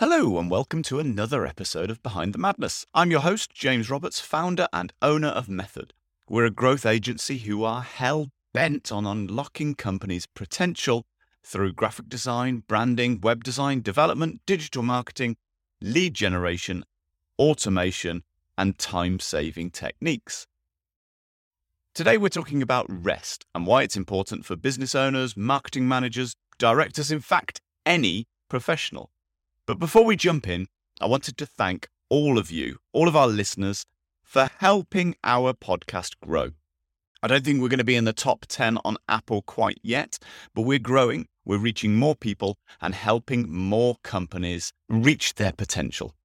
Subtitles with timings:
[0.00, 2.86] Hello, and welcome to another episode of Behind the Madness.
[2.94, 5.92] I'm your host, James Roberts, founder and owner of Method.
[6.26, 11.04] We're a growth agency who are hell bent on unlocking companies' potential
[11.44, 15.36] through graphic design, branding, web design, development, digital marketing,
[15.82, 16.86] lead generation,
[17.38, 18.22] automation,
[18.56, 20.46] and time saving techniques.
[21.92, 27.10] Today, we're talking about REST and why it's important for business owners, marketing managers, directors,
[27.10, 29.10] in fact, any professional.
[29.70, 30.66] But before we jump in,
[31.00, 33.86] I wanted to thank all of you, all of our listeners,
[34.20, 36.50] for helping our podcast grow.
[37.22, 40.18] I don't think we're going to be in the top 10 on Apple quite yet,
[40.56, 46.16] but we're growing, we're reaching more people and helping more companies reach their potential.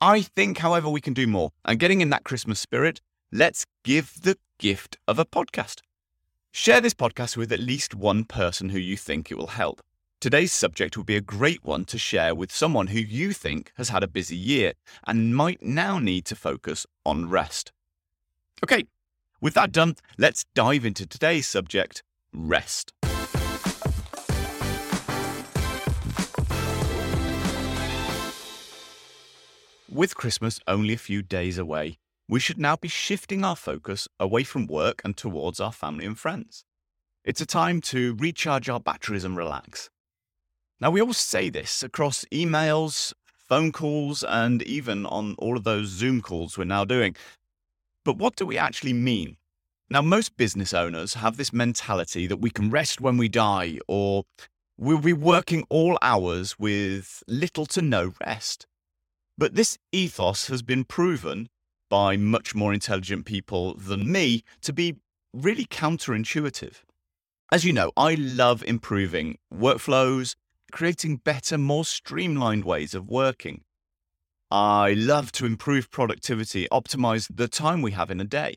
[0.00, 1.50] I think, however, we can do more.
[1.64, 3.00] And getting in that Christmas spirit,
[3.32, 5.80] let's give the gift of a podcast.
[6.52, 9.82] Share this podcast with at least one person who you think it will help.
[10.26, 13.90] Today's subject would be a great one to share with someone who you think has
[13.90, 14.72] had a busy year
[15.06, 17.70] and might now need to focus on rest.
[18.60, 18.86] Okay,
[19.40, 22.02] with that done, let's dive into today's subject
[22.32, 22.92] rest.
[29.88, 34.42] With Christmas only a few days away, we should now be shifting our focus away
[34.42, 36.64] from work and towards our family and friends.
[37.22, 39.88] It's a time to recharge our batteries and relax.
[40.78, 45.88] Now, we all say this across emails, phone calls, and even on all of those
[45.88, 47.16] Zoom calls we're now doing.
[48.04, 49.38] But what do we actually mean?
[49.88, 54.24] Now, most business owners have this mentality that we can rest when we die, or
[54.76, 58.66] we'll be working all hours with little to no rest.
[59.38, 61.48] But this ethos has been proven
[61.88, 64.96] by much more intelligent people than me to be
[65.32, 66.82] really counterintuitive.
[67.50, 70.34] As you know, I love improving workflows,
[70.72, 73.62] creating better, more streamlined ways of working.
[74.50, 78.56] I love to improve productivity, optimize the time we have in a day.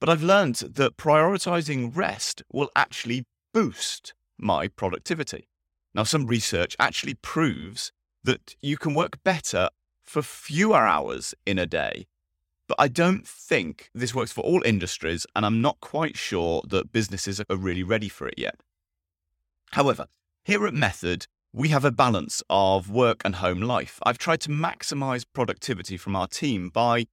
[0.00, 5.48] But I've learned that prioritizing rest will actually boost my productivity.
[5.94, 7.92] Now, some research actually proves
[8.24, 9.68] that you can work better
[10.02, 12.06] for fewer hours in a day.
[12.66, 16.92] But I don't think this works for all industries, and I'm not quite sure that
[16.92, 18.56] businesses are really ready for it yet.
[19.72, 20.06] However,
[20.44, 23.98] here at Method, we have a balance of work and home life.
[24.04, 27.06] I've tried to maximize productivity from our team by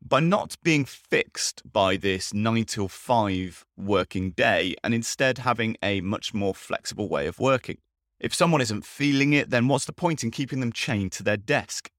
[0.00, 6.00] by not being fixed by this 9 till 5 working day and instead having a
[6.02, 7.78] much more flexible way of working.
[8.20, 11.36] If someone isn't feeling it, then what's the point in keeping them chained to their
[11.36, 11.90] desk?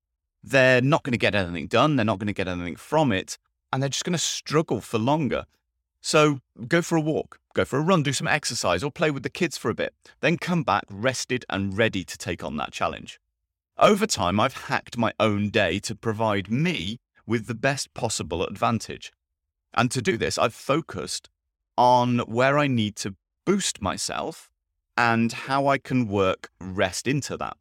[0.41, 3.37] They're not going to get anything done, they're not going to get anything from it,
[3.73, 5.43] and they're just going to struggle for longer.
[5.99, 9.23] So go for a walk, go for a run, do some exercise, or play with
[9.23, 9.93] the kids for a bit.
[10.21, 13.19] Then come back rested and ready to take on that challenge.
[13.77, 19.11] Over time, I've hacked my own day to provide me with the best possible advantage.
[19.73, 21.29] And to do this, I've focused
[21.77, 23.15] on where I need to
[23.45, 24.49] boost myself
[24.97, 27.55] and how I can work rest into that.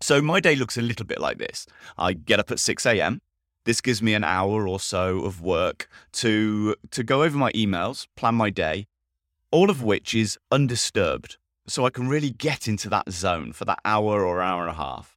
[0.00, 1.66] So my day looks a little bit like this.
[1.96, 3.20] I get up at 6 a.m.
[3.64, 8.06] This gives me an hour or so of work to to go over my emails,
[8.14, 8.86] plan my day,
[9.50, 11.38] all of which is undisturbed.
[11.66, 14.74] So I can really get into that zone for that hour or hour and a
[14.74, 15.16] half.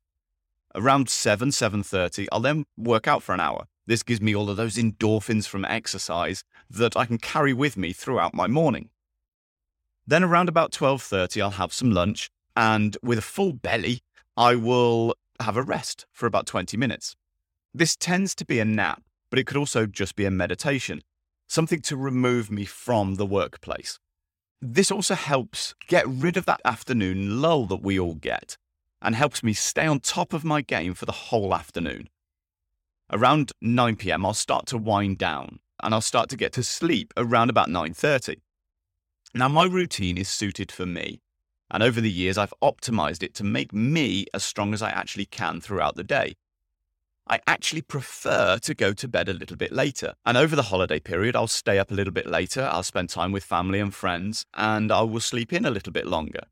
[0.73, 3.67] Around 7, 7:30, I'll then work out for an hour.
[3.85, 7.91] This gives me all of those endorphins from exercise that I can carry with me
[7.91, 8.89] throughout my morning.
[10.05, 14.01] Then around about 12:30 I'll have some lunch and with a full belly
[14.37, 17.15] I will have a rest for about 20 minutes.
[17.77, 21.03] This tends to be a nap, but it could also just be a meditation,
[21.47, 23.99] something to remove me from the workplace.
[24.59, 28.57] This also helps get rid of that afternoon lull that we all get
[28.99, 32.09] and helps me stay on top of my game for the whole afternoon.
[33.11, 34.25] Around 9 p.m.
[34.25, 38.37] I'll start to wind down and I'll start to get to sleep around about 9:30.
[39.35, 41.21] Now my routine is suited for me,
[41.69, 45.27] and over the years I've optimized it to make me as strong as I actually
[45.27, 46.37] can throughout the day.
[47.29, 50.13] I actually prefer to go to bed a little bit later.
[50.25, 52.69] And over the holiday period, I'll stay up a little bit later.
[52.71, 56.07] I'll spend time with family and friends, and I will sleep in a little bit
[56.07, 56.43] longer.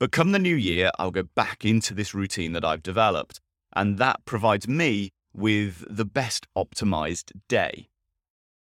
[0.00, 3.40] But come the new year, I'll go back into this routine that I've developed.
[3.74, 7.88] And that provides me with the best optimized day.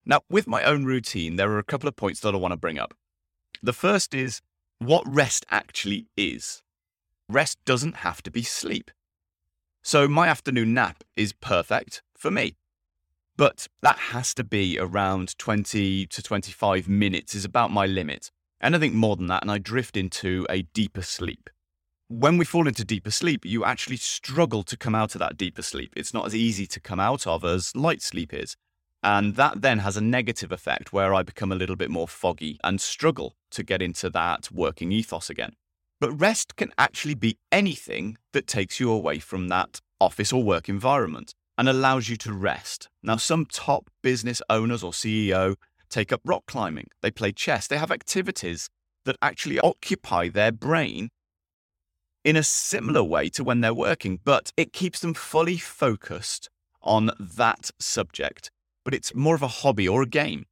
[0.07, 2.57] Now, with my own routine, there are a couple of points that I want to
[2.57, 2.95] bring up.
[3.63, 4.41] The first is
[4.79, 6.63] what rest actually is.
[7.29, 8.91] Rest doesn't have to be sleep.
[9.85, 12.55] So my afternoon nap is perfect for me.
[13.37, 18.31] But that has to be around 20 to 25 minutes is about my limit.
[18.61, 21.51] Anything more than that and I drift into a deeper sleep.
[22.09, 25.63] when we fall into deeper sleep, you actually struggle to come out of that deeper
[25.63, 25.95] sleep.
[25.97, 28.55] It's not as easy to come out of as light sleep is.
[29.03, 32.61] And that then has a negative effect where I become a little bit more foggy
[32.63, 35.55] and struggle to get into that working ethos again.
[36.03, 40.69] But rest can actually be anything that takes you away from that office or work
[40.69, 42.89] environment and allows you to rest.
[43.05, 45.55] Now, some top business owners or CEO
[45.89, 48.69] take up rock climbing, they play chess, they have activities
[49.05, 51.11] that actually occupy their brain
[52.25, 56.51] in a similar way to when they're working, but it keeps them fully focused
[56.83, 58.51] on that subject.
[58.85, 60.47] But it's more of a hobby or a game.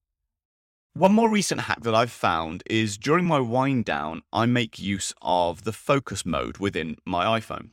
[1.01, 5.15] One more recent hack that I've found is during my wind down, I make use
[5.23, 7.71] of the focus mode within my iPhone.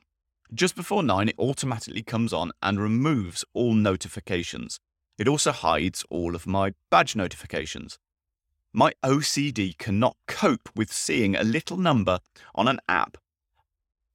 [0.54, 4.80] Just before 9, it automatically comes on and removes all notifications.
[5.18, 8.00] It also hides all of my badge notifications.
[8.72, 12.20] My OCD cannot cope with seeing a little number
[12.56, 13.18] on an app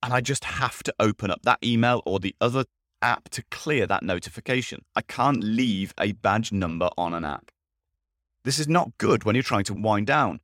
[0.03, 2.65] and I just have to open up that email or the other
[3.03, 4.87] app to clear that notification.
[4.97, 7.52] I can't leave a badge number on an app.
[8.45, 10.41] This is not good when you're trying to wind down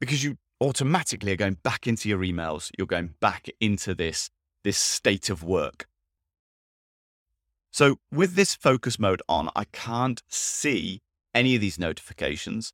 [0.00, 2.70] because you automatically are going back into your emails.
[2.76, 4.30] You're going back into this,
[4.64, 5.86] this state of work.
[7.70, 11.02] So, with this focus mode on, I can't see
[11.34, 12.72] any of these notifications.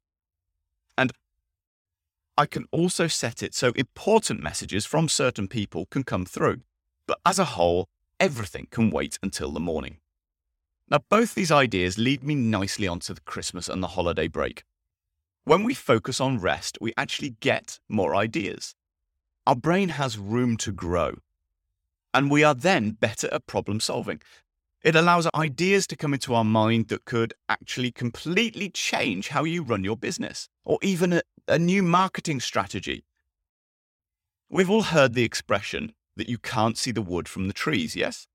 [0.96, 1.12] And
[2.38, 6.60] I can also set it so important messages from certain people can come through.
[7.06, 7.88] But as a whole,
[8.20, 9.98] everything can wait until the morning.
[10.90, 14.64] Now, both these ideas lead me nicely onto the Christmas and the holiday break.
[15.44, 18.74] When we focus on rest, we actually get more ideas.
[19.46, 21.16] Our brain has room to grow.
[22.12, 24.20] And we are then better at problem solving.
[24.82, 29.62] It allows ideas to come into our mind that could actually completely change how you
[29.62, 33.04] run your business or even a, a new marketing strategy.
[34.50, 38.28] We've all heard the expression that you can't see the wood from the trees, yes?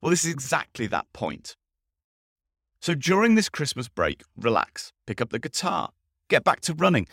[0.00, 1.56] Well, this is exactly that point.
[2.80, 5.90] So during this Christmas break, relax, pick up the guitar,
[6.28, 7.08] get back to running,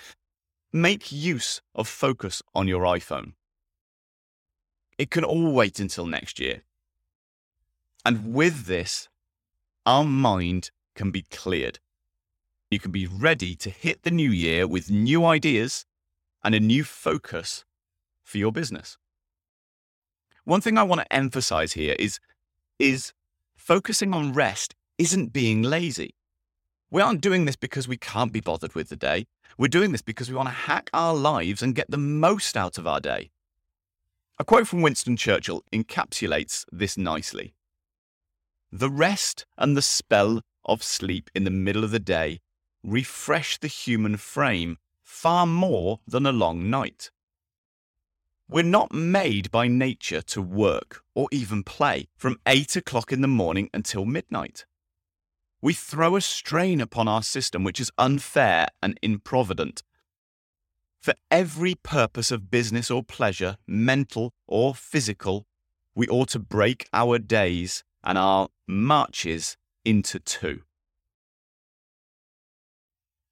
[0.72, 3.34] make use of focus on your iPhone.
[4.98, 6.62] It can all wait until next year.
[8.06, 9.10] And with this,
[9.86, 11.80] our mind can be cleared.
[12.70, 15.86] You can be ready to hit the new year with new ideas
[16.44, 17.66] and a new focus
[18.24, 18.98] for your business.
[20.44, 22.20] One thing I want to emphasize here is,
[22.78, 23.14] is
[23.56, 26.16] focusing on rest isn't being lazy.
[26.92, 29.28] We aren't doing this because we can't be bothered with the day.
[29.58, 32.78] We're doing this because we want to hack our lives and get the most out
[32.78, 33.32] of our day.
[34.38, 37.54] A quote from Winston Churchill encapsulates this nicely.
[38.72, 42.40] The rest and the spell of sleep in the middle of the day
[42.84, 47.12] refresh the human frame far more than a long night.
[48.48, 53.28] We're not made by nature to work or even play from 8 o'clock in the
[53.28, 54.66] morning until midnight.
[55.62, 59.84] We throw a strain upon our system which is unfair and improvident.
[61.02, 65.46] For every purpose of business or pleasure, mental or physical,
[65.96, 70.62] we ought to break our days and our marches into two.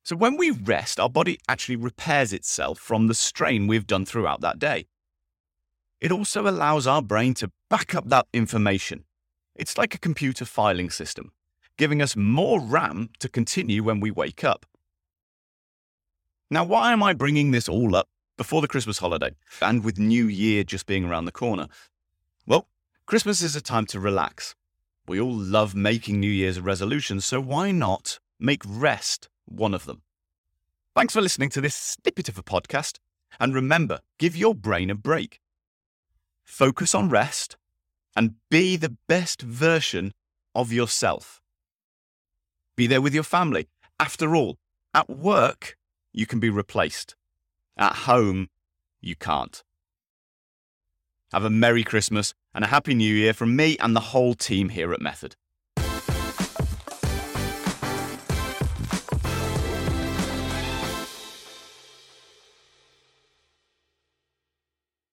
[0.04, 4.42] So when we rest, our body actually repairs itself from the strain we've done throughout
[4.42, 4.88] that day.
[6.02, 9.06] It also allows our brain to back up that information.
[9.56, 11.32] It's like a computer filing system,
[11.78, 14.66] giving us more RAM to continue when we wake up.
[16.50, 20.28] Now, why am I bringing this all up before the Christmas holiday and with New
[20.28, 21.68] Year just being around the corner?
[22.46, 22.68] Well,
[23.06, 24.56] Christmas is a time to relax,
[25.06, 30.02] we all love making New Year's resolutions, so why not make rest one of them?
[30.96, 33.00] Thanks for listening to this snippet of a podcast.
[33.38, 35.42] And remember, give your brain a break.
[36.46, 37.58] Focus on rest
[38.16, 40.14] and be the best version
[40.56, 41.42] of yourself.
[42.76, 43.68] Be there with your family.
[44.00, 44.58] After all,
[44.94, 45.78] at work,
[46.12, 47.16] you can be replaced.
[47.78, 48.50] At home,
[49.02, 49.64] you can't.
[51.32, 54.70] Have a Merry Christmas and a Happy New Year from me and the whole team
[54.70, 55.36] here at Method.